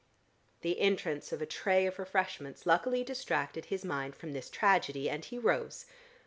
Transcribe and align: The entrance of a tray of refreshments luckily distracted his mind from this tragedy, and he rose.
The 0.61 0.79
entrance 0.79 1.31
of 1.31 1.43
a 1.43 1.45
tray 1.45 1.85
of 1.85 1.99
refreshments 1.99 2.65
luckily 2.65 3.03
distracted 3.03 3.65
his 3.65 3.85
mind 3.85 4.15
from 4.15 4.33
this 4.33 4.49
tragedy, 4.49 5.07
and 5.07 5.23
he 5.23 5.37
rose. 5.37 5.85